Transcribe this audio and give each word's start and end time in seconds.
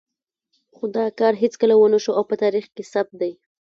خو 0.75 0.83
دا 0.95 1.05
کار 1.19 1.33
هېڅکله 1.43 1.75
ونه 1.77 1.99
شو 2.03 2.11
او 2.17 2.23
په 2.29 2.35
تاریخ 2.43 2.65
کې 2.75 2.83
ثبت 2.91 3.13
دی. 3.21 3.31